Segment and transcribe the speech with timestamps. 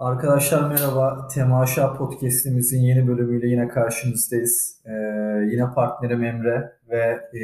[0.00, 1.28] Arkadaşlar merhaba.
[1.28, 4.82] Temaşa Podcast'imizin yeni bölümüyle yine karşınızdayız.
[4.84, 4.92] Ee,
[5.52, 7.42] yine partnerim Emre ve e,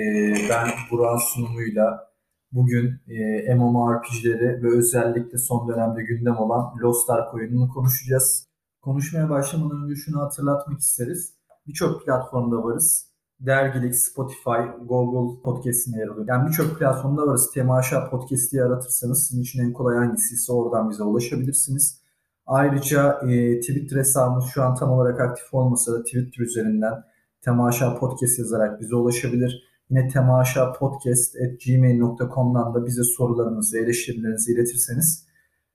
[0.50, 2.12] ben Burak'ın sunumuyla
[2.52, 8.46] bugün e, MMORPG'leri ve özellikle son dönemde gündem olan Lost Ark oyununu konuşacağız.
[8.82, 11.34] Konuşmaya başlamadan önce şunu hatırlatmak isteriz.
[11.66, 13.06] Birçok platformda varız.
[13.40, 16.26] Dergilik, Spotify, Google Podcast'ine yer alıyor.
[16.28, 17.50] Yani birçok platformda varız.
[17.54, 22.05] Temaşa Podcast diye aratırsanız sizin için en kolay hangisiyse oradan bize ulaşabilirsiniz.
[22.46, 26.94] Ayrıca e, Twitter hesabımız şu an tam olarak aktif olmasa da Twitter üzerinden
[27.40, 29.62] Temaşa Podcast yazarak bize ulaşabilir.
[29.90, 35.26] Yine temaşapodcast.gmail.com'dan da bize sorularınızı, eleştirilerinizi iletirseniz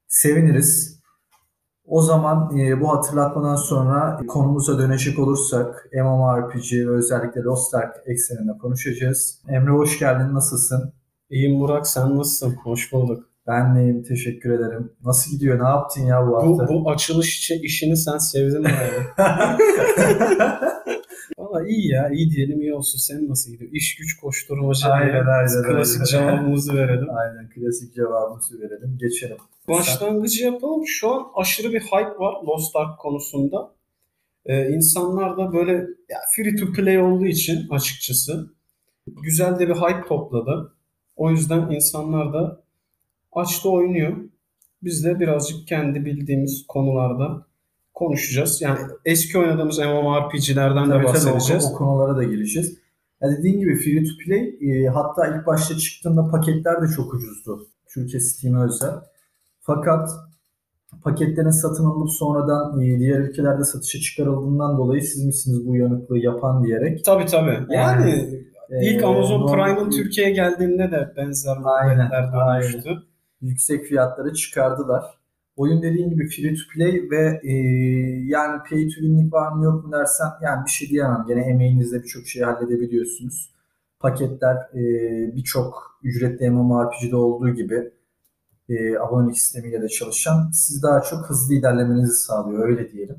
[0.07, 1.02] seviniriz.
[1.85, 8.57] O zaman e, bu hatırlatmadan sonra konumuza dönecek olursak MMORPG ve özellikle Lost Ark ekseninde
[8.57, 9.41] konuşacağız.
[9.48, 10.93] Emre hoş geldin, nasılsın?
[11.29, 12.55] İyiyim Burak, sen nasılsın?
[12.63, 13.30] Hoş bulduk.
[13.48, 14.91] Ben neyim, teşekkür ederim.
[15.05, 16.68] Nasıl gidiyor, ne yaptın ya bu hafta?
[16.68, 18.72] Bu, bu açılış için işini sen sevdin mi?
[21.38, 22.99] Valla iyi ya, iyi diyelim iyi olsun.
[22.99, 23.71] Sen nasıl gidiyor?
[23.74, 24.90] İş güç koşturmaca.
[24.90, 26.05] Aynen, aynen, Klasik aynen.
[26.05, 27.07] cevabımızı verelim.
[27.10, 28.98] Aynen, klasik cevabımızı verelim.
[28.99, 29.38] Geçelim.
[29.68, 30.87] Başlangıcı yapalım.
[30.87, 33.71] Şu an aşırı bir hype var Lost Ark konusunda.
[34.46, 35.71] Ee, insanlar da böyle
[36.10, 38.49] ya free to play olduğu için açıkçası
[39.08, 40.74] güzel de bir hype topladı.
[41.15, 42.62] O yüzden insanlar da
[43.34, 44.18] açtı oynuyor.
[44.84, 47.46] Biz de birazcık kendi bildiğimiz konularda
[47.93, 48.62] konuşacağız.
[48.62, 51.71] Yani eski oynadığımız MMORPG'lerden de Tabii tabii o, bahsedeceğiz.
[51.74, 52.77] o konulara da gireceğiz.
[53.21, 57.68] Ya dediğin gibi free to play e, hatta ilk başta çıktığında paketler de çok ucuzdu.
[57.93, 58.93] Türkiye Steam'e özel.
[59.59, 60.09] Fakat
[61.04, 66.63] paketlerin satın alınıp sonradan e, diğer ülkelerde satışa çıkarıldığından dolayı siz misiniz bu uyanıklığı yapan
[66.63, 67.06] diyerek.
[67.06, 67.59] Tabii tabii.
[67.69, 68.29] Yani
[68.81, 72.90] ilk e, Amazon normal- Prime'ın Türkiye'ye geldiğinde de benzer muhabbetler dönmüştü.
[73.41, 75.03] Yüksek fiyatları çıkardılar.
[75.56, 77.53] Oyun dediğin gibi free to play ve e,
[78.25, 81.25] yani pay to win'lik var mı yok mu dersen yani bir şey diyemem.
[81.28, 83.51] Gene emeğinizle birçok şeyi halledebiliyorsunuz.
[84.00, 84.81] Paketler e,
[85.35, 87.91] birçok ücretli MMORPG'de olduğu gibi
[88.69, 93.16] e, abonelik sistemiyle de çalışan siz daha çok hızlı ilerlemenizi sağlıyor öyle diyelim.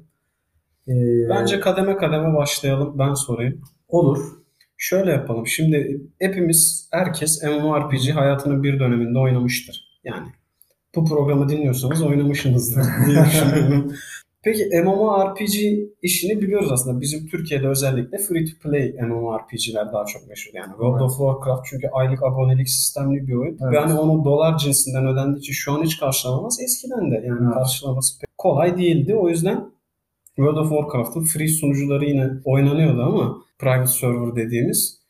[0.89, 0.93] E,
[1.29, 2.99] Bence kademe kademe başlayalım.
[2.99, 3.61] Ben sorayım.
[3.89, 4.43] olur.
[4.77, 5.47] Şöyle yapalım.
[5.47, 9.92] Şimdi hepimiz, herkes MMORPG hayatının bir döneminde oynamıştır.
[10.05, 10.29] Yani
[10.95, 13.93] bu programı dinliyorsanız oynamışsınızdır diye düşünüyorum.
[14.45, 15.55] Peki MMORPG
[16.03, 17.01] işini biliyoruz aslında.
[17.01, 20.51] Bizim Türkiye'de özellikle free to play MMORPG'ler daha çok meşhur.
[20.55, 21.03] Yani World Evet.
[21.03, 23.59] of Warcraft çünkü aylık abonelik sistemli bir oyun.
[23.63, 23.73] Evet.
[23.73, 26.59] Ve hani onu dolar cinsinden ödendiği için şu an hiç karşılanamaz.
[26.65, 27.55] Eskiden de yani Evet.
[27.55, 29.15] karşılaması pek kolay değildi.
[29.17, 29.65] O yüzden
[30.37, 35.02] World of Warcraft'ın free sunucuları yine oynanıyordu ama private server dediğimiz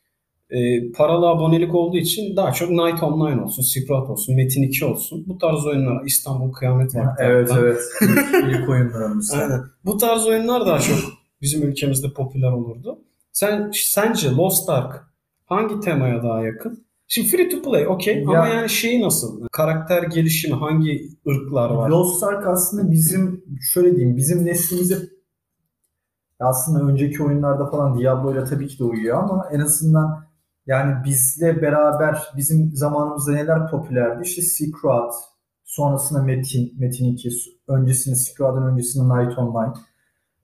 [0.53, 5.23] e, paralı abonelik olduğu için daha çok Night Online olsun, Road olsun, Metin 2 olsun.
[5.27, 7.23] Bu tarz oyunlar İstanbul Kıyamet Vakti.
[7.23, 7.81] Evet evet.
[8.49, 9.31] İlk, oyunlarımız.
[9.33, 9.61] Aynen.
[9.85, 10.97] Bu tarz oyunlar daha çok
[11.41, 12.99] bizim ülkemizde popüler olurdu.
[13.31, 15.07] Sen sence Lost Ark
[15.45, 16.83] hangi temaya daha yakın?
[17.07, 19.47] Şimdi free to play okey ama Ya- yani şeyi nasıl?
[19.51, 21.89] Karakter gelişimi hangi ırklar var?
[21.89, 23.43] Lost Ark aslında bizim
[23.73, 24.97] şöyle diyeyim bizim neslimize
[26.39, 30.32] aslında önceki oyunlarda falan Diablo ile tabii ki de uyuyor ama en azından
[30.65, 34.23] yani bizle beraber bizim zamanımızda neler popülerdi?
[34.23, 35.11] İşte Road,
[35.63, 37.29] sonrasında Metin, Metin 2,
[37.67, 39.73] öncesinde Road'ın öncesinde Night Online.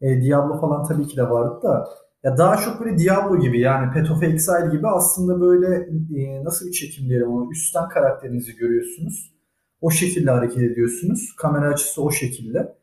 [0.02, 1.88] E, Diablo falan tabii ki de vardı da
[2.24, 5.90] ya daha çok böyle Diablo gibi yani Path of Exile gibi aslında böyle
[6.22, 9.34] e, nasıl bir çekim diyelim onu üstten karakterinizi görüyorsunuz.
[9.82, 11.36] O şekilde hareket ediyorsunuz.
[11.38, 12.79] Kamera açısı o şekilde.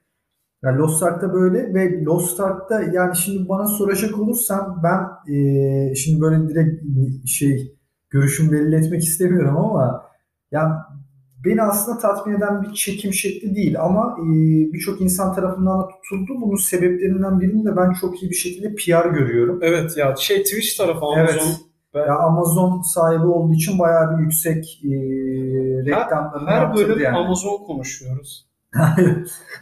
[0.62, 6.20] Yani Lost Ark'ta böyle ve Lost Ark'ta yani şimdi bana soracak olursan ben e, şimdi
[6.20, 6.82] böyle direkt
[7.26, 7.76] şey
[8.10, 10.02] görüşümü belli etmek istemiyorum ama
[10.50, 10.72] yani
[11.44, 14.26] beni aslında tatmin eden bir çekim şekli değil ama e,
[14.72, 16.40] birçok insan tarafından da tutuldu.
[16.40, 19.58] Bunun sebeplerinden birini de ben çok iyi bir şekilde PR görüyorum.
[19.62, 21.60] Evet ya şey Twitch tarafı Amazon Evet.
[21.94, 24.90] ve Ya Amazon sahibi olduğu için bayağı bir yüksek e,
[25.86, 27.16] reklamlarını her yaptırdı bölüm yani.
[27.16, 28.46] Amazon konuşuyoruz.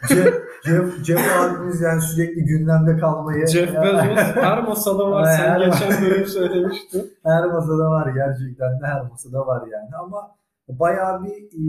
[0.09, 0.33] Jeff,
[0.65, 5.25] Jeff, Jeff abimiz yani sürekli gündemde kalmayı Jeff Bezos her masada var.
[5.37, 7.13] Sen geçen bölüm söylemiştin.
[7.23, 10.35] her masada var gerçekten de her masada var yani ama
[10.69, 11.65] bayağı bir e,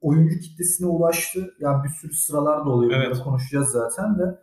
[0.00, 1.50] oyuncu kitlesine ulaştı.
[1.60, 2.92] Yani bir sürü sıralar da oluyor.
[2.96, 3.06] Evet.
[3.10, 4.38] Bunları konuşacağız zaten de.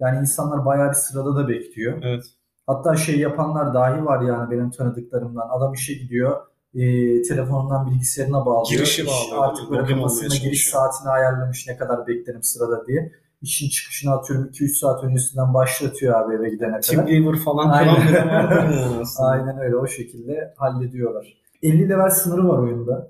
[0.00, 1.98] Yani insanlar bayağı bir sırada da bekliyor.
[2.02, 2.24] Evet.
[2.66, 5.48] Hatta şey yapanlar dahi var yani benim tanıdıklarımdan.
[5.50, 6.36] Adam işe gidiyor.
[6.74, 6.82] E,
[7.22, 8.78] telefonundan bilgisayarına bağlıyor.
[8.78, 9.48] Girişi İş bağlıyor.
[9.48, 13.12] Artık böyle kafasında giriş saatini ayarlamış ne kadar beklerim sırada diye.
[13.42, 16.82] İşin çıkışını atıyorum 2-3 saat öncesinden başlatıyor abi eve gidene kadar.
[16.82, 17.96] Teamweaver falan Aynen.
[19.18, 21.36] Aynen öyle o şekilde hallediyorlar.
[21.62, 23.08] 50 level sınırı var oyunda.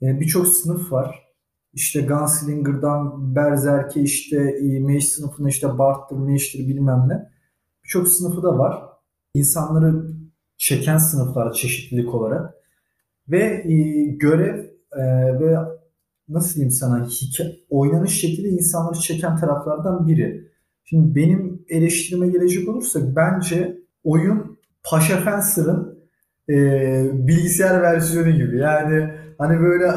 [0.00, 1.28] Yani Birçok sınıf var.
[1.74, 7.30] işte Gunslinger'dan Berserk'e işte e, Mage sınıfına işte Bard'dır, Mage'dir bilmem ne.
[7.84, 8.82] Birçok sınıfı da var.
[9.34, 10.06] İnsanları
[10.56, 12.54] çeken sınıflar çeşitlilik olarak.
[13.30, 14.58] Ve e, görev
[14.92, 15.02] e,
[15.40, 15.56] ve
[16.28, 20.48] nasıl diyeyim sana hikaye, oynanış şekli insanları çeken taraflardan biri.
[20.84, 25.98] Şimdi benim eleştirime gelecek olursak bence oyun Paşa Fencer'ın
[26.48, 26.56] e,
[27.28, 28.58] bilgisayar versiyonu gibi.
[28.58, 29.92] Yani hani böyle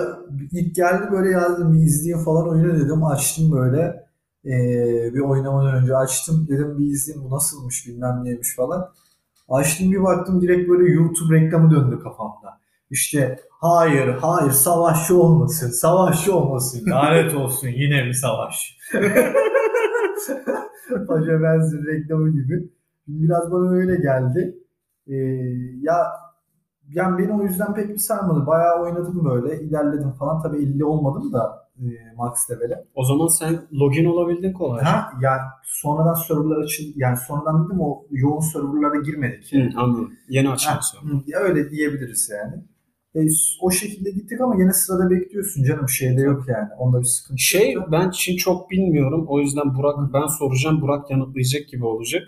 [0.51, 3.03] ilk geldi böyle yazdım bir izleyeyim falan oyunu dedim.
[3.03, 4.05] Açtım böyle
[4.45, 4.53] e,
[5.13, 6.47] bir oynamadan önce açtım.
[6.49, 8.89] Dedim bir izleyeyim bu nasılmış bilmem neymiş falan.
[9.49, 12.60] Açtım bir baktım direkt böyle YouTube reklamı döndü kafamda.
[12.91, 18.77] İşte hayır hayır savaşçı olmasın savaşçı olmasın lanet olsun yine mi savaş?
[21.07, 22.69] Paşa Benzin reklamı gibi.
[23.07, 24.57] Biraz bana öyle geldi.
[25.07, 25.15] Ee,
[25.81, 25.95] ya
[26.93, 28.47] yani beni o yüzden pek bir sarmadı.
[28.47, 29.61] Bayağı oynadım böyle.
[29.61, 30.41] ilerledim falan.
[30.41, 31.85] Tabii 50 olmadım da e,
[32.17, 32.85] max level'e.
[32.95, 34.83] O zaman sen login olabildin kolay.
[34.83, 36.91] Ha yani sonradan serverlar açıldı.
[36.95, 39.53] Yani sonradan dedim o yoğun serverlara girmedik.
[39.53, 40.13] Hı, anladım.
[40.29, 40.49] Yeni
[41.27, 42.63] ya öyle diyebiliriz yani.
[43.15, 43.19] E,
[43.61, 45.89] o şekilde gittik ama yine sırada bekliyorsun canım.
[45.89, 46.67] Şeyde yok yani.
[46.79, 47.87] Onda bir sıkıntı Şey yok.
[47.91, 49.25] ben Çin çok bilmiyorum.
[49.29, 50.81] O yüzden Burak ben soracağım.
[50.81, 52.23] Burak yanıtlayacak gibi olacak.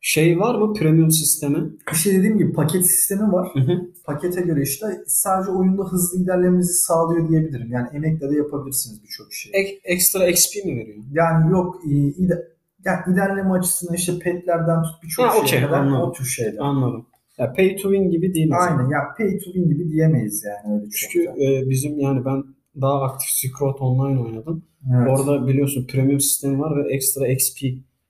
[0.00, 1.70] Şey var mı premium sistemi?
[1.92, 3.48] İşte dediğim gibi paket sistemi var.
[3.54, 3.80] Hı hı.
[4.04, 7.72] Pakete göre işte sadece oyunda hızlı ilerlememizi sağlıyor diyebilirim.
[7.72, 9.52] Yani emekle de yapabilirsiniz birçok şeyi.
[9.54, 11.04] Ek- ekstra XP mi veriyor?
[11.12, 12.48] Yani yok e, ide-
[12.84, 16.00] yani ilerleme açısından işte petlerden tut birçok şeye okey, kadar anladım.
[16.08, 16.58] o tür şeyler.
[16.58, 17.06] Anladım.
[17.40, 18.50] Ya pay to win gibi değil.
[18.60, 20.90] Aynen ya pay to win gibi diyemeyiz yani öyle.
[20.90, 22.44] Çünkü e, bizim yani ben
[22.80, 24.64] daha aktif Road Online oynadım.
[24.96, 25.08] Evet.
[25.10, 27.60] Orada biliyorsun premium sistemi var ve ekstra XP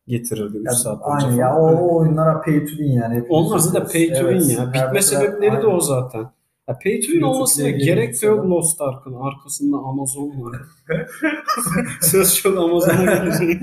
[0.06, 1.78] getirirdi 3 Ya, saat boyunca aynen ya o, Evet.
[1.82, 3.14] o oyunlara pay to win yani.
[3.14, 4.72] Hepimiz Onlar da pay to win ya.
[4.74, 5.76] Evet, Bitme sebepleri de aynen.
[5.76, 6.20] o zaten.
[6.68, 8.46] Ya pay to win olmasına gerek de yok.
[8.46, 9.14] Lost Ark'ın.
[9.14, 10.56] Arkasında Amazon var.
[12.00, 13.62] Söz çok Amazon'a gelecek.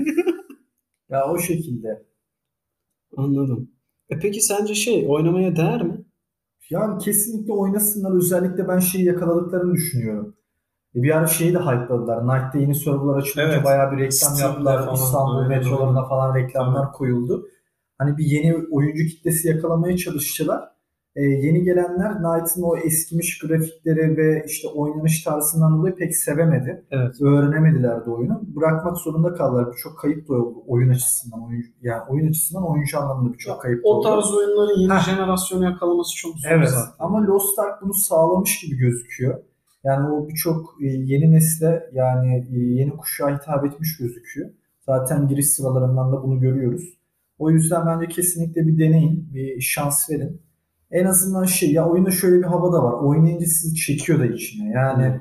[1.10, 2.02] Ya o şekilde.
[3.16, 3.70] Anladım.
[4.10, 6.04] E peki sence şey oynamaya değer mi?
[6.70, 8.16] Yani kesinlikle oynasınlar.
[8.16, 10.36] Özellikle ben şeyi yakaladıklarını düşünüyorum.
[10.96, 12.26] E bir ara şeyi de hype'ladılar.
[12.26, 13.64] Night'te yeni serverlar açılınca Evet.
[13.64, 14.84] bayağı bir reklam Steam'de yaptılar.
[14.84, 16.08] falan, İstanbul aynen metrolarına öyle.
[16.08, 17.48] falan reklamlar koyuldu.
[17.98, 20.68] Hani bir yeni oyuncu kitlesi yakalamaya çalıştılar.
[21.18, 26.84] E, yeni gelenler Knight'ın o eskimiş grafikleri ve işte oynanış tarzından dolayı pek sevemedi.
[26.90, 27.20] Evet.
[27.22, 28.40] Öğrenemediler de oyunu.
[28.56, 29.72] Bırakmak zorunda kaldılar.
[29.72, 31.46] Birçok kayıp da oldu oyun açısından.
[31.46, 34.08] Oyuncu, yani oyun açısından oyuncu anlamında birçok kayıp da O oldu.
[34.08, 35.06] tarz oyunların yeni Heh.
[35.06, 36.92] jenerasyonu yakalaması çok zor Evet zaten.
[36.98, 39.38] ama Lost Ark bunu sağlamış gibi gözüküyor.
[39.84, 44.50] Yani o birçok e, yeni nesle yani e, yeni kuşağa hitap etmiş gözüküyor.
[44.86, 46.98] Zaten giriş sıralarından da bunu görüyoruz.
[47.38, 50.40] O yüzden bence kesinlikle bir deneyin, bir şans verin.
[50.90, 52.92] En azından şey ya oyunda şöyle bir hava da var.
[52.92, 54.70] Oynayınca sizi çekiyor da içine.
[54.70, 55.20] Yani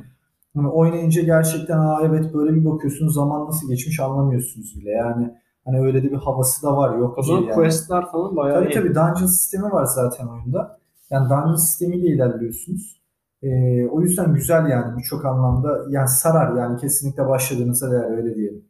[0.56, 4.90] hani oynayınca gerçekten Aa, evet böyle bir bakıyorsunuz zaman nasıl geçmiş anlamıyorsunuz bile.
[4.90, 5.34] Yani
[5.66, 6.98] hani öyle de bir havası da var.
[6.98, 7.52] Yok O zaman yani.
[7.54, 8.74] questler falan bayağı Tabii iyi.
[8.74, 10.80] tabii dungeon sistemi var zaten oyunda.
[11.12, 12.98] Yani dungeon sistemiyle ilerliyorsunuz.
[13.44, 15.86] Ee, o yüzden güzel yani birçok anlamda.
[15.90, 18.66] Yani sarar yani kesinlikle başladığınızda değer öyle diyelim.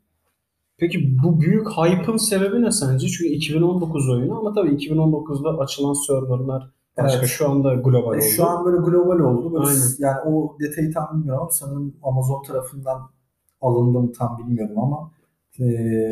[0.78, 3.08] Peki bu büyük hype'ın sebebi ne sence?
[3.08, 6.72] Çünkü 2019 oyunu ama tabii 2019'da açılan serverlar
[7.04, 7.20] başka.
[7.20, 7.28] Evet.
[7.30, 8.22] Şu anda global E, oldu.
[8.36, 9.54] şu an böyle global oldu.
[9.54, 9.82] Böyle Aynen.
[10.00, 13.02] yani o detayı tam bilmiyorum ama sanırım Amazon tarafından
[13.62, 15.12] alındı mı tam bilmiyorum ama
[15.60, 15.66] e,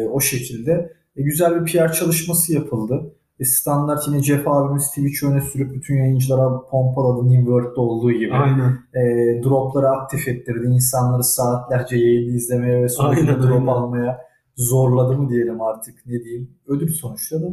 [0.07, 0.93] o şekilde.
[1.15, 3.11] E, güzel bir PR çalışması yapıldı.
[3.39, 8.33] E, standart yine Jeff abimiz Twitch öne sürüp bütün yayıncılara pompaladı New World'da olduğu gibi.
[8.33, 8.69] Aynen.
[8.93, 10.67] e, dropları aktif ettirdi.
[10.67, 13.67] İnsanları saatlerce yayını izlemeye ve Aynen, drop aynen.
[13.67, 14.21] almaya
[14.55, 16.49] zorladı mı diyelim artık ne diyeyim.
[16.67, 17.47] Ödül sonuçta da.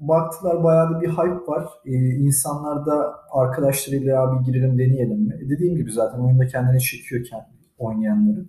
[0.00, 1.68] Baktılar bayağı da bir hype var.
[1.86, 5.34] E, insanlar da arkadaşlarıyla ya bir girelim deneyelim mi?
[5.44, 7.44] E, dediğim gibi zaten oyunda kendini çekiyor kendi
[7.78, 8.46] oynayanları.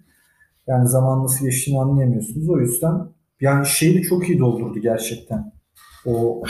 [0.68, 2.50] Yani zaman nasıl geçtiğini anlayamıyorsunuz.
[2.50, 2.94] O yüzden
[3.42, 5.52] yani şeyi de çok iyi doldurdu gerçekten.
[6.06, 6.44] O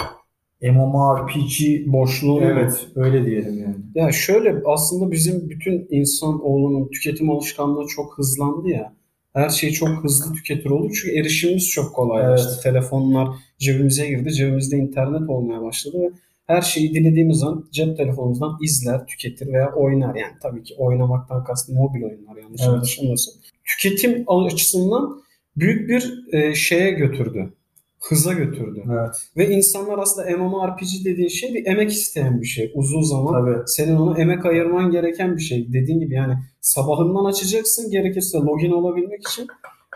[0.62, 3.76] MMORPG Boşluğu evet öyle diyelim yani.
[3.96, 8.94] Ya şöyle aslında bizim bütün insan oğlunun tüketim alışkanlığı çok hızlandı ya.
[9.34, 10.92] Her şeyi çok hızlı tüketir oldu.
[10.94, 12.50] Çünkü erişimimiz çok kolaylaştı.
[12.54, 12.64] Evet.
[12.64, 14.34] Telefonlar cebimize girdi.
[14.34, 16.10] Cebimizde internet olmaya başladı ve
[16.48, 20.16] her şeyi dilediğimiz an cep telefonumuzdan izler, tüketir veya oynar.
[20.16, 22.70] Yani tabii ki oynamaktan kastım mobil oyunlar yanlış Evet.
[22.74, 23.34] anlaşılmasın.
[23.66, 25.22] Tüketim açısından
[25.58, 27.54] büyük bir e, şeye götürdü.
[28.02, 28.84] Hıza götürdü.
[28.92, 29.16] Evet.
[29.38, 32.72] Ve insanlar aslında MMORPG dediğin şey bir emek isteyen bir şey.
[32.76, 33.64] Uzun zaman Tabii.
[33.68, 35.74] senin ona emek ayırman gereken bir şey.
[35.74, 39.48] Dediğin gibi yani sabahından açacaksın gerekirse login olabilmek için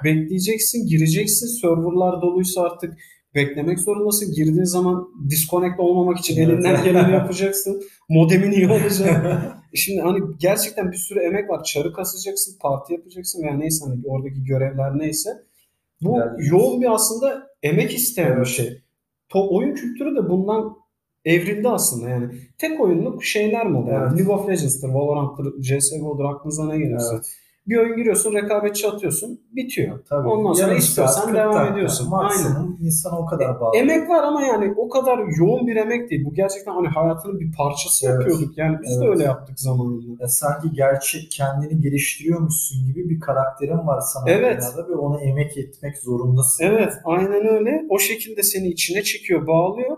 [0.03, 1.47] bekleyeceksin, gireceksin.
[1.61, 2.93] Serverlar doluysa artık
[3.35, 4.33] beklemek zorundasın.
[4.33, 6.49] Girdiğin zaman disconnect olmamak için Evet.
[6.49, 7.83] elinden geleni yapacaksın.
[8.09, 9.41] Modemin iyi olacak.
[9.75, 11.63] Şimdi hani gerçekten bir sürü emek var.
[11.63, 15.29] Çarı kasacaksın, parti yapacaksın veya neyse hani oradaki görevler neyse.
[16.03, 18.81] Bu Yani- yoğun bir aslında emek isteyen bir şey.
[19.29, 20.75] To oyun kültürü de bundan
[21.25, 22.33] evrildi aslında yani.
[22.57, 23.77] Tek oyunluk şeyler mi?
[23.89, 24.19] Evet.
[24.19, 27.13] League of Legends'tır, Valorant'tır, CSGO'dur aklınıza ne gelirse.
[27.13, 27.25] Evet.
[27.67, 29.99] Bir oyun giriyorsun, rekabetçi atıyorsun, bitiyor.
[30.09, 30.27] Tabii.
[30.27, 31.73] Ondan sonra istiyorsan saat, 40 devam dakika.
[31.73, 32.09] ediyorsun.
[32.09, 33.77] Maksimum insan o kadar bağlı.
[33.77, 36.25] Emek var ama yani o kadar yoğun bir emek değil.
[36.25, 38.15] Bu gerçekten hani hayatının bir parçası Evet.
[38.19, 38.57] yapıyorduk.
[38.57, 39.15] Yani biz de Evet.
[39.15, 40.23] öyle yaptık zamanında.
[40.23, 44.63] Ya sanki gerçek kendini geliştiriyormuşsun gibi bir karakterin var sana Evet.
[44.89, 46.63] ve ona emek etmek zorundasın.
[46.63, 47.85] Evet, aynen öyle.
[47.89, 49.97] O şekilde seni içine çekiyor, bağlıyor.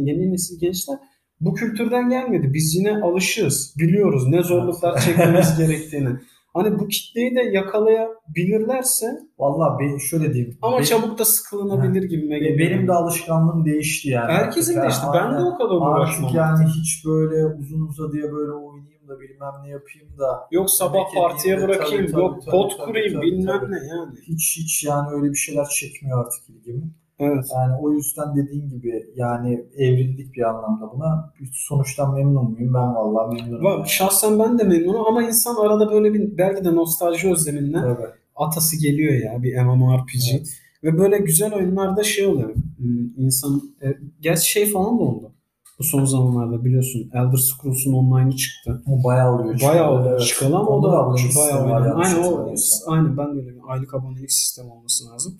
[0.00, 0.98] Yeni nesil gençler
[1.40, 2.50] bu kültürden gelmedi.
[2.54, 3.74] Biz yine alışığız.
[3.78, 6.08] Biliyoruz ne zorluklar çekmemiz gerektiğini.
[6.54, 9.06] Hani bu kitleyi de yakalayabilirlerse
[9.38, 10.58] Vallahi ben şöyle diyeyim.
[10.62, 12.58] ama Benim- çabuk da sıkılınabilir gibime Ve geliyor.
[12.70, 14.32] benim de alışkanlığım değişti yani.
[14.32, 15.06] Herkesin Artık değişti.
[15.14, 16.24] yani Ben de o kadar uğraşmam.
[16.24, 21.04] Artık yani hiç böyle uzun uzadıya böyle oynayayım da bilmem ne yapayım da Yok sabah
[21.14, 23.72] partiye de bırakayım, tabii, yok tabii, pot tabii, kurayım tabii, bilmem tabii.
[23.72, 24.12] ne yani.
[24.28, 26.82] hiç hiç yani öyle bir şeyler çekmiyor artık ilgimi.
[27.20, 27.44] Evet.
[27.54, 31.32] Yani o yüzden dediğin gibi yani evrildik bir anlamda buna.
[31.52, 32.74] Sonuçtan memnun muyum?
[32.74, 33.64] Ben vallahi memnunum.
[33.64, 33.88] Va- yani.
[33.88, 37.98] Şahsen ben de memnunum ama insan arada böyle bir belki de nostalji özleminden Evet.
[38.36, 40.14] atası geliyor ya bir MMORPG.
[40.34, 40.48] Evet.
[40.84, 42.54] Ve böyle güzel oyunlarda şey oluyor.
[42.54, 43.86] Hmm, İnsan e,
[44.20, 45.32] gerçi şey falan da oldu.
[45.78, 48.82] Bu son zamanlarda biliyorsun Elder Scrolls'un online'ı çıktı.
[48.86, 49.60] O bayağı oluyor.
[49.68, 50.20] Bayağı oldu evet.
[50.20, 52.54] çıkalı ama o da abonelik bayağı var yanlış Aynen o
[52.86, 55.38] aynen ben de öyle bir aylık abonelik sistemi olması lazım.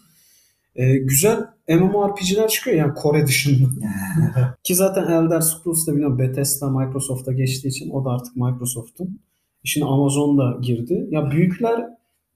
[0.76, 3.68] E, güzel MMORPG'ler çıkıyor yani Kore dışında.
[4.64, 9.20] Ki zaten Elder Scrolls da biliyorum Bethesda Microsoft'a geçtiği için o da artık Microsoft'un.
[9.64, 11.06] Şimdi Amazon da girdi.
[11.10, 11.80] Ya büyükler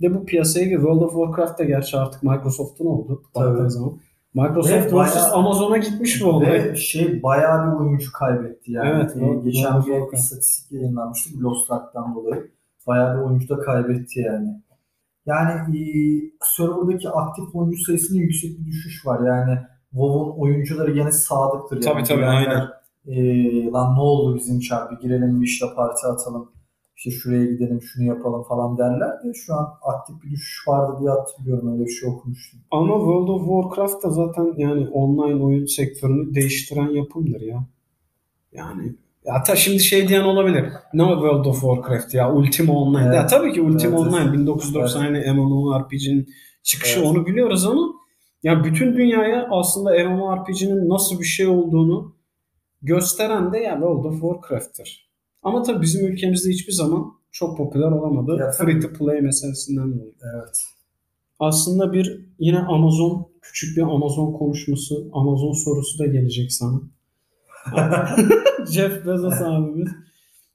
[0.03, 0.75] de bu piyasaya girdi.
[0.81, 3.23] World of Warcraft da gerçi artık Microsoft'un oldu.
[3.35, 3.99] baktığın zaman.
[4.35, 6.53] Microsoft bayağı- Amazon'a gitmiş bu olay.
[6.53, 8.89] Ve şey bayağı bir oyuncu kaybetti yani.
[8.89, 12.51] Evet, Ee, geçen bir istatistik yayınlanmıştı Lost Ark'tan dolayı.
[12.87, 14.49] Bayağı bir oyuncu da kaybetti yani.
[15.27, 15.91] Yani e,
[16.57, 19.27] serverdaki aktif oyuncu sayısında yüksek bir düşüş var.
[19.27, 19.59] Yani
[19.91, 21.77] WoW'un oyuncuları gene sadıktır.
[21.77, 21.85] Yani.
[21.85, 22.71] Tabii, tabii, Bilenler,
[23.07, 26.51] e, lan ne oldu bizim çarpı girelim bir işte parti atalım.
[26.97, 31.11] İşte şuraya gidelim şunu yapalım falan derler de şu an aktif bir düşüş vardı diye
[31.11, 32.61] hatırlıyorum öyle bir şey okumuştum.
[32.71, 37.67] Ama World of Warcraft da zaten yani online oyun sektörünü değiştiren yapımdır ya.
[38.53, 40.65] Yani ya ta şimdi şey diyen olabilir.
[40.95, 43.05] Ne World of Warcraft ya Ultima Online.
[43.05, 43.15] Evet.
[43.15, 44.33] Ya tabii ki Ultima Evet, Online evet.
[44.33, 46.29] 1990 MMORPG'nin
[46.63, 47.09] çıkışı Evet.
[47.09, 47.93] onu biliyoruz ama
[48.43, 52.17] ya bütün dünyaya aslında MMORPG'nin nasıl bir şey olduğunu
[52.83, 55.11] gösteren de ya World of Warcraft'tır.
[55.43, 58.37] Ama tabii bizim ülkemizde hiçbir zaman çok popüler olamadı.
[58.41, 58.51] Ya.
[58.51, 60.15] Free to play meselesinden dolayı.
[60.35, 60.59] Evet.
[61.39, 66.81] Aslında bir yine Amazon küçük bir Amazon konuşması, Amazon sorusu da gelecek sana.
[68.73, 69.89] Jeff Bezos abimiz.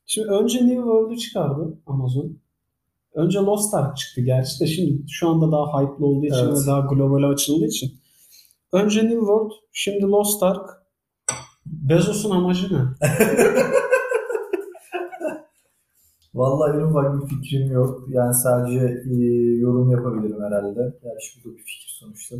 [0.05, 2.37] Şimdi önce New World'u çıkardı Amazon.
[3.13, 6.57] Önce Lost Ark çıktı gerçi de şimdi şu anda daha hype'lı olduğu için Evet.
[6.63, 7.91] ve daha global açıldığı için.
[8.73, 10.69] Önce New World, şimdi Lost Ark.
[11.65, 12.79] Bezos'un amacı ne?
[16.33, 18.05] Vallahi benim ufak bir fikrim yok.
[18.09, 19.15] Yani sadece e,
[19.57, 20.79] yorum yapabilirim herhalde.
[21.03, 22.35] Gerçi bu da bir fikir sonuçta.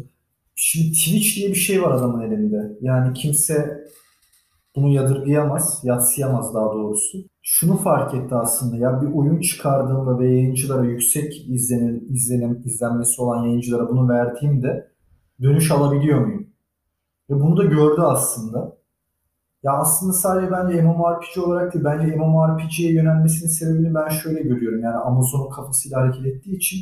[0.56, 2.78] Şimdi Twitch diye bir şey var adamın elinde.
[2.82, 3.84] Yani kimse
[4.76, 7.18] bunu yadırgayamaz, yatsıyamaz daha doğrusu.
[7.42, 13.44] Şunu fark etti aslında ya bir oyun çıkardığımda ve yayıncılara yüksek izlenim, izlenim, izlenmesi olan
[13.44, 14.92] yayıncılara bunu verdiğimde
[15.42, 16.48] dönüş alabiliyor muyum?
[17.30, 18.80] Ve bunu da gördü aslında.
[19.64, 24.84] Ya aslında sadece bence MMORPG olarak değil, bence MMORPG'ye yönelmesinin sebebini ben şöyle görüyorum.
[24.84, 26.80] Yani Amazon'un kafasıyla hareket ettiği için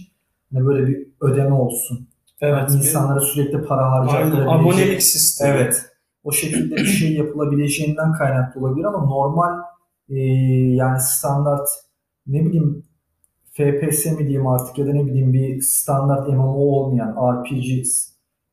[0.54, 2.08] hani böyle bir ödeme olsun.
[2.42, 2.72] Evet.
[2.72, 4.48] İnsanlara sürekli para Aynen, harcayabilecek.
[4.48, 5.50] abonelik sistemi.
[5.52, 5.97] Evet.
[6.28, 9.60] O şekilde bir şey yapılabileceğinden kaynaklı olabilir ama normal
[10.10, 10.16] e,
[10.76, 11.68] yani standart
[12.28, 12.84] ne bileyim
[13.52, 17.86] FPS mi diyeyim artık ya da ne bileyim bir standart MMO olmayan RPG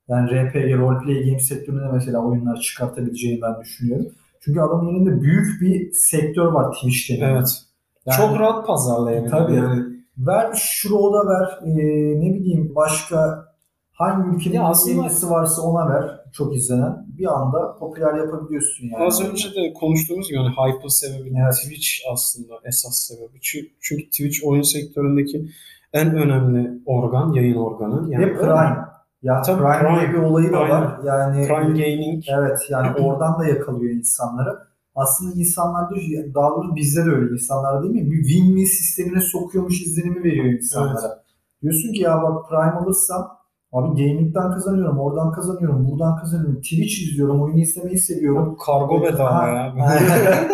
[0.09, 4.07] yani RPG, roleplay game sektöründe mesela oyunlar çıkartabileceğini ben düşünüyorum.
[4.41, 7.15] Çünkü adamın elinde büyük bir sektör var Twitch'te.
[7.15, 7.63] Evet.
[8.07, 9.31] Yani- Çok rahat pazarlayabilir.
[9.31, 9.55] Tabii.
[9.55, 9.83] Yani.
[10.19, 11.59] Ver şunu da ver.
[11.67, 13.45] Ee, ne bileyim başka
[13.95, 16.21] hangi ülkenin Ya aslında- yayıncısı varsa ona ver.
[16.33, 17.07] Çok izlenen.
[17.19, 19.05] Bir anda popüler yapabiliyorsun yani.
[19.05, 21.55] Az önce de konuştuğumuz gibi hani hype'ın sebebi Evet.
[21.55, 23.39] Twitch aslında esas sebebi.
[23.43, 25.49] Çünkü, çünkü Twitch oyun sektöründeki
[25.93, 28.13] en önemli organ, yayın organı.
[28.13, 28.77] Yani Ve Prime.
[29.23, 30.13] Ya Tabii Prime, Prime.
[30.13, 30.99] bir olayı da var.
[31.05, 32.25] Yani Prime Gaming.
[32.29, 34.59] Evet yani oradan da yakalıyor insanları.
[34.95, 38.11] Aslında insanlar diyor ki, daha doğrusu bizde de öyle insanlar değil mi?
[38.11, 41.23] Bir win-win sistemine sokuyormuş izlenimi veriyor insanlara.
[41.63, 43.29] Diyorsun ki ya bak Prime alırsam
[43.75, 46.61] abi gaming'den kazanıyorum, oradan kazanıyorum, buradan kazanıyorum.
[46.61, 48.57] Twitch izliyorum, oyunu izlemeyi seviyorum.
[48.67, 49.75] Kargo bedava ya.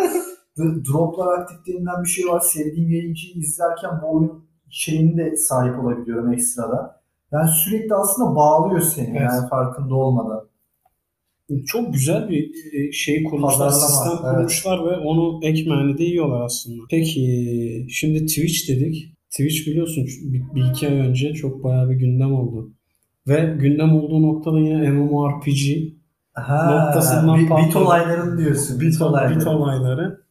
[0.57, 2.39] Droplar aktif denilen bir şey var.
[2.39, 6.91] Sevdiğim yayıncıyı izlerken bu oyun şeyini de sahip olabiliyorum ekstradan.
[7.31, 9.21] Yani sürekli aslında bağlıyor seni Evet.
[9.21, 10.51] yani farkında olmadan.
[11.65, 14.35] Çok güzel bir e, şey kurmuşlar, Pazarlama, sistem evet.
[14.35, 16.83] kurmuşlar ve onu ekmeğini de yiyorlar aslında.
[16.89, 19.13] Peki şimdi Twitch dedik.
[19.29, 22.71] Twitch biliyorsun bir, bir iki ay önce çok bayağı bir gündem oldu.
[23.27, 25.91] Ve gündem olduğu noktada yine MMORPG
[26.33, 27.83] Ha, Noktasından bit, bit patladı.
[27.85, 28.79] olaylarını diyorsun.
[28.79, 29.35] Bit, olayları.
[29.39, 30.21] bit olayları.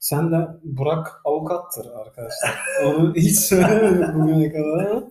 [0.00, 2.58] Sen de Burak avukattır arkadaşlar.
[2.86, 5.02] Onu hiç söylemedik bugüne kadar ama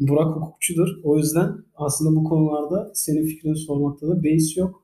[0.00, 0.88] Burak hukukçudur.
[1.04, 4.82] O yüzden aslında bu konularda senin fikrini sormakta da beis yok.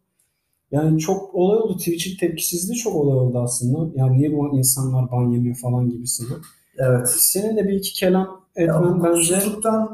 [0.71, 1.76] Yani çok olay oldu.
[1.76, 3.90] Twitch'in tepkisizliği çok olay oldu aslında.
[3.95, 6.37] Yani niye bu insanlar ban yemiyor falan gibisine.
[6.78, 7.09] Evet.
[7.11, 9.37] Senin de bir iki kelam Ya, etmen bence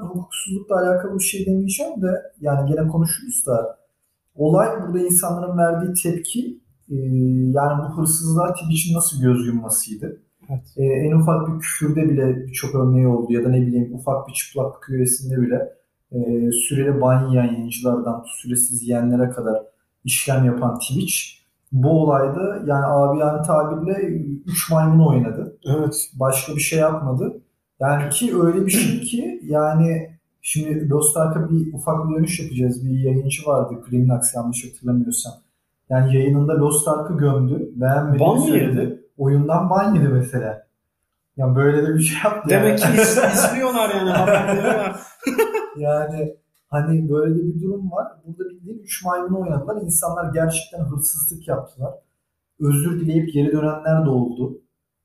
[0.01, 3.79] hukuksuzlukla alakalı bir şey demeyeceğim de yani gene konuşuruz da
[4.35, 6.61] olay burada insanların verdiği tepki
[6.91, 6.95] e,
[7.53, 10.23] yani bu hırsızlığa Twitch'in nasıl göz yummasıydı.
[10.51, 10.63] Evet.
[10.77, 14.33] E, en ufak bir küfürde bile birçok örneği oldu ya da ne bileyim ufak bir
[14.33, 15.73] çıplaklık üyesinde bile
[16.13, 19.63] e, süreli ban yiyen yayıncılardan süresiz yiyenlere kadar
[20.05, 21.15] işlem yapan Twitch
[21.73, 23.93] bu olayda yani abi yani tabirle
[24.47, 27.41] 3 maymun oynadı evet başka bir şey yapmadı.
[27.81, 30.11] Yani ki öyle bir şey ki yani
[30.43, 32.85] şimdi Lost Ark'a bir ufak bir dönüş yapacağız.
[32.89, 35.33] Bir yayıncı vardı Grimnax yanlış hatırlamıyorsam.
[35.91, 37.71] Yani yayınında Lost Ark'ı gömdü.
[37.77, 38.79] Beğenmediğini Ban söyledi.
[38.81, 39.05] yedi?
[39.19, 40.67] Oyundan ban yedi mesela.
[41.37, 42.51] Ya böyle de bir şey yaptı.
[42.51, 42.97] demek yani.
[42.97, 44.95] ki iz- izliyorlar yani.
[45.79, 46.37] Yani
[46.69, 48.07] hani böyle de bir durum var.
[48.27, 49.83] Burada bildiğin 3 maymunu oynadılar.
[49.83, 51.95] İnsanlar gerçekten hırsızlık yaptılar.
[52.61, 54.59] Özür dileyip geri dönenler de oldu.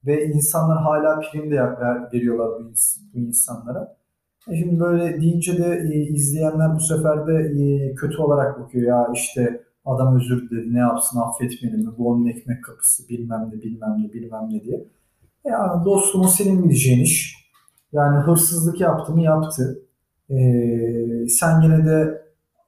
[0.05, 2.72] Ve insanlar hala prim de ver- veriyorlar bu,
[3.13, 3.98] bu insanlara.
[4.51, 8.88] E şimdi böyle deyince de e, izleyenler bu sefer de e, kötü olarak bakıyor.
[8.88, 11.89] Ya işte adam özür diledi ne yapsın affetmedi mi?
[11.98, 14.86] Bu onun ekmek kapısı bilmem ne bilmem ne bilmem ne diye.
[15.45, 17.43] Yani dostum senin bileceğin iş.
[17.93, 19.79] Yani hırsızlık yaptı mı yaptı.
[20.29, 22.22] Ee, sen yine de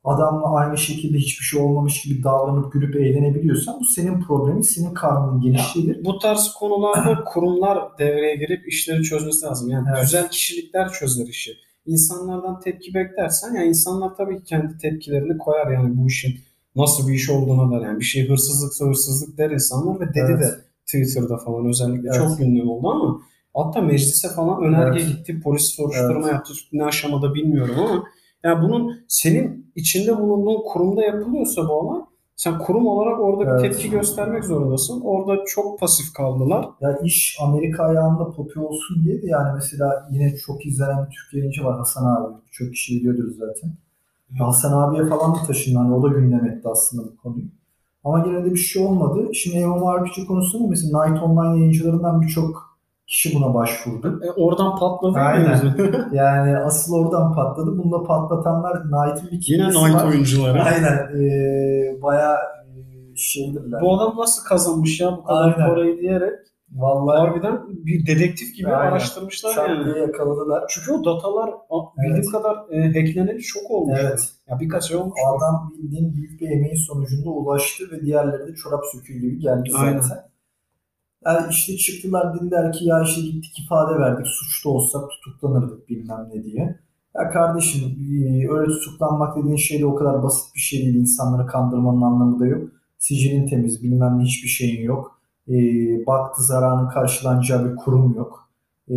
[0.05, 5.41] adamla aynı şekilde hiçbir şey olmamış gibi davranıp gülüp eğlenebiliyorsan bu senin problemin, senin karnının
[5.41, 6.05] genişliğidir.
[6.05, 9.69] Bu tarz konularda kurumlar devreye girip işleri çözmesi lazım.
[9.69, 10.01] Yani Evet.
[10.01, 11.51] güzel kişilikler çözer işi.
[11.85, 16.35] İnsanlardan tepki beklersen ya insanlar tabii ki kendi tepkilerini koyar yani bu işin
[16.75, 20.39] nasıl bir iş olduğuna da yani bir şey hırsızlıksa hırsızlık der insanlar ve dedi Evet.
[20.41, 20.47] de
[20.85, 22.17] Twitter'da falan özellikle Evet.
[22.17, 23.21] çok gündem oldu ama
[23.55, 25.07] hatta meclise falan önerge Evet.
[25.17, 25.41] gitti.
[25.43, 26.33] Polis soruşturma Evet.
[26.33, 26.53] yaptı.
[26.73, 28.03] Ne aşamada bilmiyorum ama
[28.45, 32.01] yani bunun senin içinde bulunduğun kurumda yapılıyorsa bu olay
[32.35, 33.61] sen kurum olarak orada bir Evet.
[33.61, 35.01] tepki göstermek zorundasın.
[35.01, 36.69] Orada çok pasif kaldılar.
[36.81, 41.33] Ya iş Amerika ayağında popi olsun diye de yani mesela yine çok izlenen bir Türk
[41.33, 42.33] yayıncı var Hasan abi.
[42.51, 43.71] Çok kişi biliyordur zaten.
[44.39, 45.77] Hasan abiye falan da taşındı.
[45.79, 47.45] Hani o da gündem etti aslında bu konuyu.
[48.03, 49.33] Ama yine de bir şey olmadı.
[49.33, 52.74] Şimdi MMORPG konusunda mesela Night Online yayıncılarından birçok
[53.07, 54.21] kişi buna başvurdu.
[54.23, 55.61] E, oradan patladı Aynen.
[56.13, 57.77] Yani asıl oradan patladı.
[57.77, 60.07] Bunu da patlatanlar Knight'ın bir Yine Knight var.
[60.09, 60.61] oyuncuları.
[60.63, 60.93] Aynen.
[61.21, 63.81] Ee, bayağı e, şeydirler.
[63.81, 65.69] Bu adam nasıl kazanmış ya bu kadar Aynen.
[65.69, 66.33] parayı diyerek
[66.71, 68.91] Vallahi harbiden bir dedektif gibi Aynen.
[68.91, 69.85] araştırmışlar çat yani.
[69.85, 70.63] diye yakaladılar.
[70.69, 71.49] Çünkü o datalar
[71.97, 72.31] bildiğim Evet.
[72.31, 73.99] kadar e, hackleneli çok olmuş.
[74.03, 74.19] Evet.
[74.49, 75.19] Ya birkaç ay olmuş.
[75.25, 79.69] O adam bildiğin büyük bir emeğin sonucunda ulaştı ve diğerleri de çorap söküğü gibi geldi
[79.77, 79.99] Aynen.
[79.99, 80.23] zaten.
[81.25, 86.43] Yani işte çıktılar dediler ki ya işte gittik ifade verdik suçlu olsak tutuklanırdık bilmem ne
[86.43, 86.79] diye.
[87.15, 87.81] Ya kardeşim
[88.49, 90.95] öyle tutuklanmak dediğin şey de o kadar basit bir şey değil.
[90.95, 92.69] İnsanları kandırmanın anlamı da yok.
[92.97, 95.21] Sicilin temiz bilmem ne hiçbir şeyin yok.
[95.47, 95.53] E,
[96.07, 98.49] baktı zararının karşılanacağı bir kurum yok.
[98.87, 98.95] E,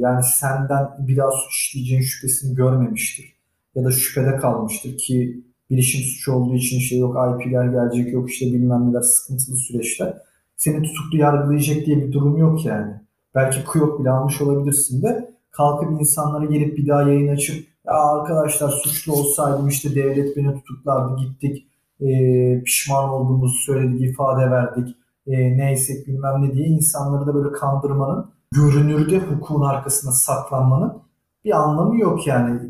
[0.00, 3.36] yani senden bir daha suç işleyeceğin şüphesini görmemiştir.
[3.74, 8.46] Ya da şüphede kalmıştır ki bilişim suçu olduğu için işte yok IP'ler gelecek yok işte
[8.46, 10.31] bilmem neler sıkıntılı süreçler.
[10.62, 12.92] Seni tutuklu yargılayacak diye bir durum yok yani.
[13.34, 18.68] Belki kıyok bile almış olabilirsin de kalkıp insanlara gelip bir daha yayın açıp ya arkadaşlar
[18.68, 21.66] suçlu olsaydım işte devlet beni tutuklardı gittik
[22.00, 22.06] e,
[22.64, 24.96] pişman olduğumuzu söyledik ifade verdik
[25.26, 30.92] e, neysek bilmem ne diye insanları da böyle kandırmanın görünürde hukukun arkasında saklanmanın
[31.44, 32.60] bir anlamı yok yani.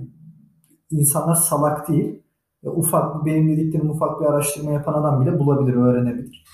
[0.91, 2.23] İnsanlar salak değil.
[2.65, 6.45] E, ufak benim dediklerim ufak bir araştırma yapan adam bile bulabilir, öğrenebilir.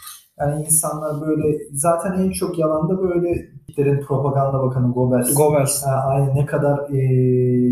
[0.40, 5.35] Yani insanlar böyle zaten en çok yalanda böyle Hitler'in propaganda bakanı Goebbels.
[5.35, 5.83] Goebbels.
[5.87, 6.98] Ha, aynı ne kadar e,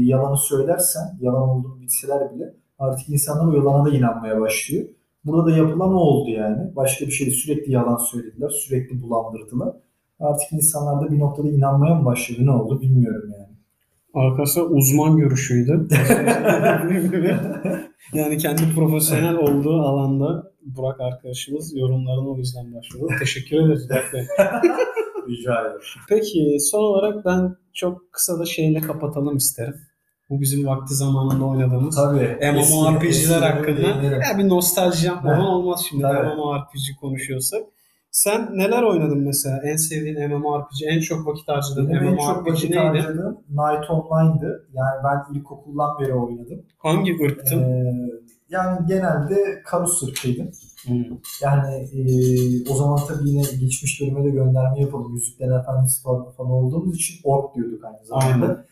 [0.04, 4.88] yalanı söylersen, yalan olduğunu bilseler bile artık insanlar o yalana da inanmaya başlıyor.
[5.24, 6.76] Burada da yapılan o oldu yani.
[6.76, 7.30] Başka bir şey.
[7.30, 9.76] Sürekli yalan söylediler, sürekli bulandırdılar.
[10.20, 13.45] Artık insanlar da bir noktada inanmaya mı başladı, ne oldu bilmiyorum yani.
[14.16, 15.88] Arkadaşlar uzman görüşüydü.
[18.12, 23.12] yani kendi profesyonel olduğu alanda Burak arkadaşımız yorumlarına o yüzden başvurdu.
[23.18, 24.22] Teşekkür ederiz Burak Bey.
[25.28, 25.80] Rica ederim.
[26.08, 29.74] Peki son olarak ben çok kısa da şeyle kapatalım isterim.
[30.30, 32.38] Bu bizim vakti zamanında oynadığımız Tabii.
[32.52, 33.80] MMORPG'ler hakkında.
[34.30, 36.28] Ya bir nostalji yapmadan olmaz şimdi Tabii.
[36.28, 37.62] MMORPG konuşuyorsak.
[38.16, 39.60] Sen neler oynadın mesela?
[39.64, 42.82] En sevdiğin MMORPG, en çok vakit harcadığın Benim en çok MMORPG vakit neydi?
[42.82, 44.68] harcadığım Night Online'dı.
[44.74, 46.62] Yani ben ilkokuldan beri oynadım.
[46.78, 47.62] Hangi ırktın?
[47.62, 47.94] Ee,
[48.50, 50.50] yani genelde Karus ırkıydım.
[50.86, 51.04] Hmm.
[51.42, 52.00] Yani e,
[52.70, 55.14] o zaman tabii yine geçmiş bölüme de gönderme yapalım.
[55.14, 58.46] Yüzüklerin Efendisi falan, falan olduğumuz için Ork diyorduk aynı zamanda.
[58.46, 58.64] Aynen.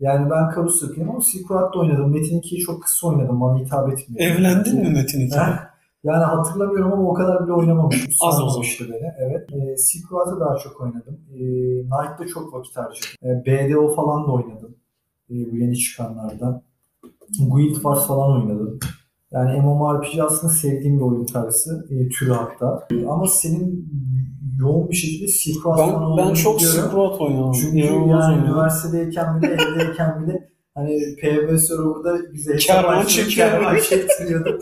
[0.00, 2.12] Yani ben Karus ırkıyım ama Silk Road'da oynadım.
[2.12, 3.40] Metin 2'yi çok kısa oynadım.
[3.40, 4.30] Bana hitap etmiyor.
[4.30, 5.36] Evlendin mi Metin 2?
[6.04, 8.12] Yani hatırlamıyorum ama o kadar bile oynamamışım.
[8.22, 8.48] Az o zaman.
[8.48, 9.12] Sarmamıştı beni.
[9.18, 9.52] Evet.
[9.52, 11.20] E, Silk Road'a daha çok oynadım.
[11.32, 11.38] E,
[11.80, 13.08] Knight'da çok vakit harcadım.
[13.22, 14.76] E, BDO falan da oynadım.
[15.30, 16.62] E, bu yeni çıkanlardan.
[17.50, 18.78] Guild Wars falan oynadım.
[19.30, 21.86] Yani MMORPG aslında sevdiğim bir oyun tarzı.
[21.90, 22.86] E, türü hatta.
[22.90, 23.88] E, ama senin
[24.58, 26.62] yoğun bir şekilde falan Ben, ben çok
[26.94, 27.52] Road oynadım.
[27.52, 28.44] Çünkü yani oynadım.
[28.44, 33.50] üniversitedeyken bile evdeyken bile hani PvP server'da bize Kervan çekiyor.
[33.50, 34.58] kervan çektiriyordum.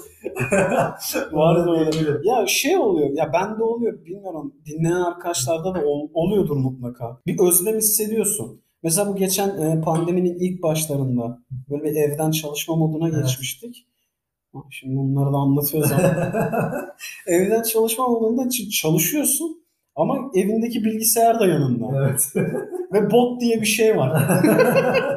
[1.32, 1.92] Onu öyle.
[1.92, 2.20] diyebilirim.
[2.24, 4.54] Ya şey oluyor, ya bende oluyor bilmiyorum.
[4.66, 7.20] Dinleyen arkadaşlarda da ol- oluyordur mutlaka.
[7.26, 8.60] Bir özlem hissediyorsun.
[8.82, 11.38] Mesela bu geçen e, pandeminin ilk başlarında
[11.70, 13.18] böyle bir evden çalışma moduna Evet.
[13.24, 13.86] geçmiştik.
[14.70, 16.02] Şimdi bunları da anlatıyoruz ama.
[17.26, 18.48] evden çalışma modunda
[18.82, 19.62] çalışıyorsun
[19.96, 21.86] ama evindeki bilgisayar da yanında.
[21.98, 22.32] evet.
[22.92, 24.22] Ve bot diye bir şey var.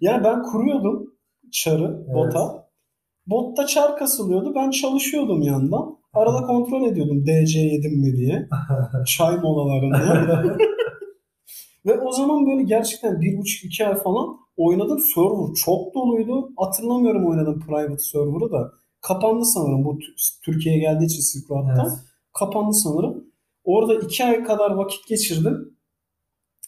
[0.00, 1.06] Yani ben kuruyordum
[1.52, 2.14] çarı Evet.
[2.14, 2.68] bota.
[3.26, 4.52] Botta çar kasılıyordu.
[4.54, 5.98] Ben çalışıyordum yandan.
[6.12, 8.48] Arada kontrol ediyordum DC yedim mi diye.
[9.06, 10.56] Çay molalarında.
[11.86, 14.98] Ve o zaman böyle gerçekten bir buçuk iki ay falan oynadım.
[15.14, 16.50] Server çok doluydu.
[16.56, 18.70] Hatırlamıyorum oynadım private server'ı da.
[19.00, 21.86] Kapandı sanırım bu Tü- Türkiye'ye geldiği için Silk Road'dan.
[21.86, 21.98] Evet.
[22.38, 23.24] Kapandı sanırım.
[23.64, 25.71] Orada iki ay kadar vakit geçirdim.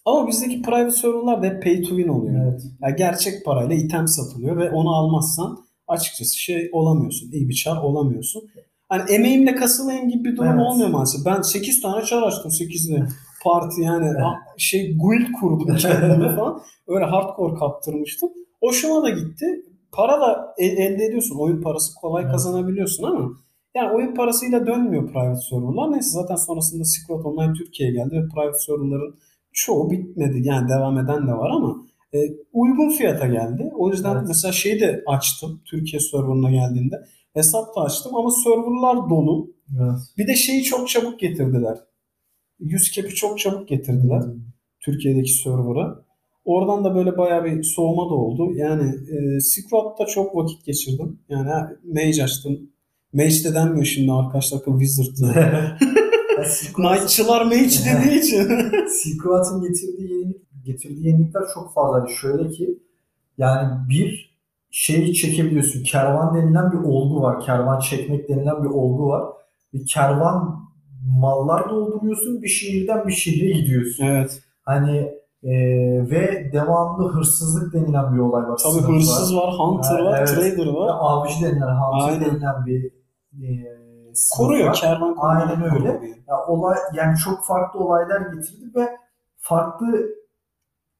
[0.04, 2.44] Ama bizdeki private server'lar da hep pay to win oluyor.
[2.44, 2.62] evet.
[2.82, 7.30] Yani gerçek parayla item satılıyor ve onu almazsan açıkçası şey olamıyorsun.
[7.32, 8.42] iyi bir çar olamıyorsun.
[8.88, 10.60] Hani emeğimle kasılayım gibi bir durum Evet.
[10.66, 11.26] olmuyor maalesef.
[11.26, 13.06] Ben 8 tane çar açtım 8'de.
[13.44, 14.22] Parti yani Evet.
[14.22, 16.60] a- şey guild kurdum kendime falan.
[16.88, 18.28] Öyle hardcore kaptırmıştım.
[18.60, 19.46] Hoşuma da gitti.
[19.92, 21.36] Para da e- elde ediyorsun.
[21.38, 22.32] Oyun parası kolay Evet.
[22.32, 23.30] kazanabiliyorsun ama
[23.76, 25.92] yani oyun parasıyla dönmüyor private server'lar.
[25.92, 29.14] Neyse zaten sonrasında Road Online Türkiye'ye geldi ve private server'ların
[29.54, 30.40] çoğu bitmedi.
[30.48, 31.76] Yani devam eden de var ama
[32.14, 32.18] e,
[32.52, 33.70] uygun fiyata geldi.
[33.78, 34.24] O yüzden Evet.
[34.28, 36.96] mesela şeyi de açtım Türkiye serverına geldiğinde.
[37.34, 39.50] Hesap da açtım ama serverlar dolu.
[39.80, 39.98] Evet.
[40.18, 41.78] Bir de şeyi çok çabuk getirdiler.
[42.60, 44.22] 100 cap'i çok çabuk getirdiler
[44.80, 46.04] Türkiye'deki server'a.
[46.44, 48.52] Oradan da böyle bayağı bir soğuma da oldu.
[48.54, 51.18] Yani e, Silk Road'da çok vakit geçirdim.
[51.28, 51.50] Yani
[51.84, 52.70] Mage açtım.
[53.12, 54.80] Mage de denmiyor şimdi arkadaşlar akıl
[56.44, 58.48] Road- Knight'çılar Mage dediği için.
[58.88, 62.06] Silk Road'un getirdiği yenilik, getirdiği yenilikler çok fazla.
[62.08, 62.78] Şöyle ki
[63.38, 64.34] yani bir
[64.70, 65.82] şeyi çekebiliyorsun.
[65.82, 67.40] Kervan denilen bir olgu var.
[67.40, 69.24] Kervan çekmek denilen bir olgu var.
[69.72, 70.64] Bir kervan
[71.20, 72.42] mallar dolduruyorsun.
[72.42, 74.04] Bir şehirden bir şehre gidiyorsun.
[74.04, 74.42] evet.
[74.62, 74.96] Hani
[75.42, 75.52] e,
[76.10, 78.60] ve devamlı hırsızlık denilen bir olay var.
[78.62, 80.28] Tabii hırsız var, hunter Ha, var, evet.
[80.28, 80.88] trader var.
[81.00, 82.20] avcı denilen, hunter Aynen.
[82.24, 82.84] denilen bir
[83.42, 83.48] e,
[84.36, 84.74] Koruyor var.
[84.74, 85.74] kervan Aynen öyle.
[85.74, 86.02] Koruyor.
[86.28, 88.88] Ya olay yani çok farklı olaylar getirdi ve
[89.38, 90.08] farklı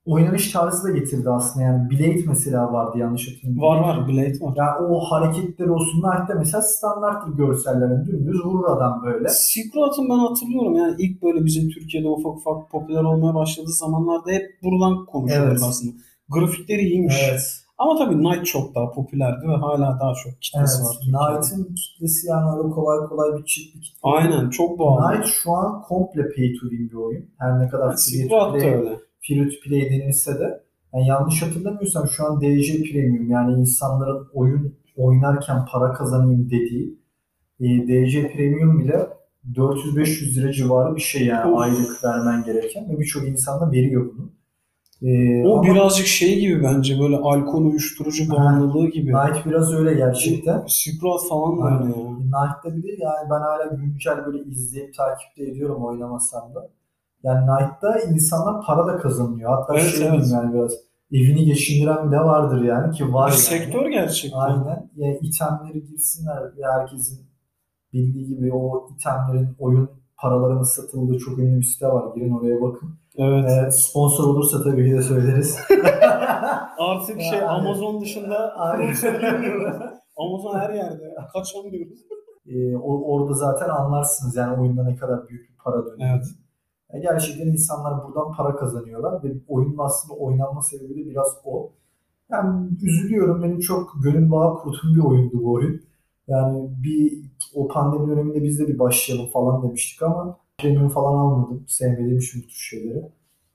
[0.07, 1.66] oynanış tarzı da getirdi aslında.
[1.66, 3.83] Yani Blade mesela vardı yanlış hatırlamıyorum.
[3.83, 4.57] Var var, Blade var.
[4.57, 6.03] Ya o hareketleri olsun.
[6.03, 9.29] Knight'ta mesela standart bir görsellerin dümdüz vurur adam böyle.
[9.29, 14.31] Silk Road'un ben hatırlıyorum yani ilk böyle bizim Türkiye'de ufak ufak popüler olmaya başladığı zamanlarda
[14.31, 15.62] hep buradan konuşuyoruz Evet.
[15.68, 15.92] aslında.
[16.29, 17.14] Grafikleri iyiymiş.
[17.31, 17.63] Evet.
[17.78, 20.40] Ama tabii Knight çok daha popülerdi ve hala daha çok Evet.
[20.40, 21.16] kitlesi var Türkiye'de.
[21.18, 23.98] Knight'ın kitlesi yani öyle kolay kolay bir çift bir kitle.
[24.02, 25.12] Aynen çok bağlı.
[25.14, 27.24] Knight şu an komple pay to win bir oyun.
[27.38, 32.24] Her ne kadar free to play, free to play denilse de yani yanlış hatırlamıyorsam şu
[32.26, 36.98] an DC Premium yani insanların oyun oynarken para kazanayım dediği
[37.60, 39.08] e, DC Premium bile
[39.52, 41.60] 400-500 lira civarı bir şey yani Of.
[41.60, 44.30] aylık vermen gereken ve birçok insan da veriyor bunu.
[45.05, 49.12] E, O ama birazcık şey gibi bence böyle alkol uyuşturucu bağımlılığı gibi.
[49.12, 50.64] Knight biraz öyle gerçekten.
[50.69, 52.05] Silk Road falan da öyle ya.
[52.17, 56.69] Knight'ta bir de yani ben hala güncel böyle izleyip takipte ediyorum oynamasam da.
[57.23, 59.51] Yani Knight'ta insanlar para da kazanıyor.
[59.51, 60.27] Hatta Evet, şey evet.
[60.33, 60.73] yani biraz
[61.12, 63.40] evini geçindiren bile vardır yani ki var Bir yani.
[63.43, 64.38] sektör gerçekten.
[64.38, 64.90] Aynen.
[64.97, 67.27] Yani itemleri girsinler herkesin
[67.93, 69.90] bildiği gibi o itemlerin oyun
[70.24, 72.14] paralarının satıldığı çok ünlü bir site var.
[72.14, 72.88] Girin oraya bakın.
[73.16, 73.44] Evet.
[73.50, 75.58] Ee, sponsor olursa tabii ki de söyleriz.
[76.78, 78.56] Artık şey Yani- Amazon dışında.
[80.16, 81.14] Amazon her yerde.
[81.32, 81.98] Kaçamıyoruz.
[82.46, 86.10] Ee, o- orada zaten anlarsınız yani oyunda ne kadar büyük bir para dönüyor.
[86.14, 86.24] Evet.
[86.92, 91.72] Yani gerçekten insanlar buradan para kazanıyorlar ve oyunun aslında oynanma sebebi de biraz o.
[92.30, 93.42] Yani üzülüyorum.
[93.42, 95.80] Benim çok gönül bağı kurduğum bir oyundu bu oyun.
[96.28, 97.12] Yani bir
[97.54, 101.64] o pandemi döneminde biz de bir başlayalım falan demiştik ama premium falan almadım.
[101.68, 103.02] Sevmediğim için bu tür şeyleri.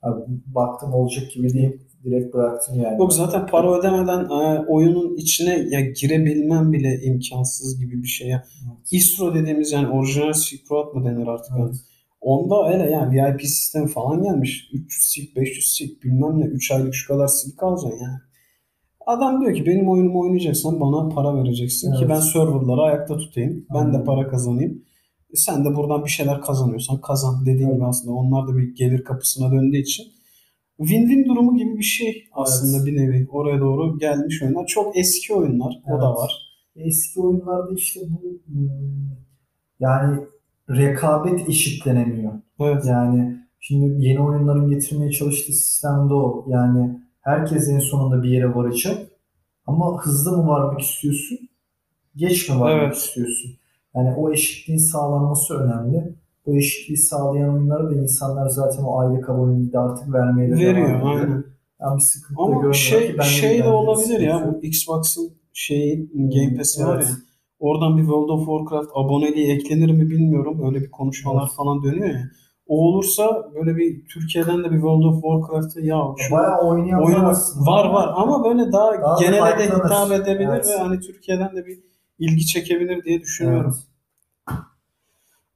[0.01, 1.77] Abi, baktım olacak gibi değil.
[2.03, 2.99] Direkt bıraktım yani.
[2.99, 8.27] Yok zaten para ödemeden e, oyunun içine ya girebilmem bile imkansız gibi bir şey.
[8.27, 8.43] ya.
[8.65, 8.77] Evet.
[8.91, 11.51] ISRO dediğimiz yani orijinal Silk Road mu denir artık?
[11.59, 11.75] Evet.
[12.21, 14.69] Onda öyle yani VIP sistem falan gelmiş.
[14.73, 16.45] 300 silk, 500 silk bilmem ne.
[16.45, 18.19] 3 aylık şu kadar silk alacaksın yani.
[19.09, 22.09] Adam diyor ki benim oyunumu oynayacaksan bana para vereceksin ki Evet.
[22.09, 23.65] ben serverları ayakta tutayım.
[23.73, 24.05] Ben de Aynen.
[24.05, 24.81] para kazanayım.
[25.33, 27.45] E Sen de buradan bir şeyler kazanıyorsan kazan.
[27.45, 27.75] Dediğin Evet.
[27.75, 30.05] gibi aslında onlar da bir gelir kapısına döndüğü için
[30.79, 33.27] win-win durumu gibi bir şey aslında bir nevi.
[33.31, 34.65] Oraya doğru gelmiş oyunlar.
[34.65, 35.73] Çok eski oyunlar.
[35.85, 36.17] O da Evet.
[36.17, 36.31] var.
[36.75, 38.69] Eski oyunlarda işte bu hmm,
[39.79, 40.19] yani
[40.69, 42.33] rekabet eşitlenemiyor.
[42.59, 42.85] Evet.
[42.85, 46.45] Yani şimdi yeni oyunların getirmeye çalıştığı sistem de o.
[46.49, 48.97] Yani herkes en sonunda bir yere varacak.
[49.65, 51.37] Ama hızlı mı varmak istiyorsun?
[52.15, 52.95] Geç mi varmak Evet.
[52.95, 53.51] istiyorsun?
[53.95, 56.13] Yani o eşitliğin sağlanması önemli.
[56.45, 60.75] Bu eşitliği sağlayan oyunları da insanlar zaten o aylık aboneliği de artık vermeye de Veriyor
[60.89, 61.19] devam ediyor.
[61.29, 61.43] aynen.
[61.81, 65.31] Yani bir sıkıntı da Ama görmüyorum şey ki ben şey de olabilir ya bu Xbox'ın
[65.53, 67.07] şeyi Game Pass'i var Evet.
[67.09, 67.15] ya.
[67.59, 70.61] Oradan bir World of Warcraft aboneliği eklenir mi bilmiyorum.
[70.67, 71.51] Öyle bir konuşmalar Evet.
[71.57, 72.23] falan dönüyor ya.
[72.69, 77.33] O olursa böyle bir Türkiye'den de bir World of Warcraft'ı ya şu Bayağı oynayan oyunu
[77.55, 80.67] var var ama böyle daha, Daha da genele de hitap edebilir Evet.
[80.67, 81.79] ve hani Türkiye'den de bir
[82.19, 83.75] ilgi çekebilir diye düşünüyorum.
[83.75, 83.89] Evet.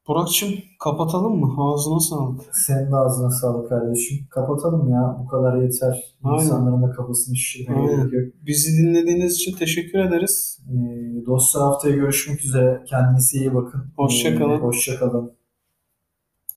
[0.07, 0.49] Burak'cığım
[0.79, 1.53] kapatalım mı?
[1.57, 2.41] Ağzına sağlık.
[2.53, 4.17] Senin de ağzına sağlık kardeşim.
[4.29, 5.17] Kapatalım ya.
[5.23, 6.15] Bu kadar yeter.
[6.23, 6.43] Aynen.
[6.43, 7.95] İnsanların da kafasını şişirmeye Aynen.
[7.95, 8.33] gerek yok.
[8.45, 10.59] Bizi dinlediğiniz için teşekkür ederiz.
[10.69, 12.83] Ee, dostlar haftaya görüşmek üzere.
[12.87, 13.83] Kendinize iyi bakın.
[13.95, 14.51] Hoşça kalın.
[14.51, 15.31] Ee, hoşça kalın.